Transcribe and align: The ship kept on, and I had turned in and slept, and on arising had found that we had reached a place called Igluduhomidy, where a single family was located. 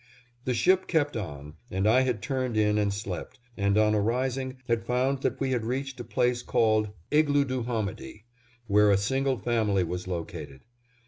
The 0.45 0.55
ship 0.55 0.87
kept 0.87 1.15
on, 1.15 1.57
and 1.69 1.87
I 1.87 2.01
had 2.01 2.23
turned 2.23 2.57
in 2.57 2.79
and 2.79 2.91
slept, 2.91 3.37
and 3.55 3.77
on 3.77 3.93
arising 3.93 4.57
had 4.67 4.83
found 4.83 5.21
that 5.21 5.39
we 5.39 5.51
had 5.51 5.63
reached 5.63 5.99
a 5.99 6.03
place 6.03 6.41
called 6.41 6.89
Igluduhomidy, 7.11 8.23
where 8.65 8.89
a 8.89 8.97
single 8.97 9.37
family 9.37 9.83
was 9.83 10.07
located. 10.07 10.61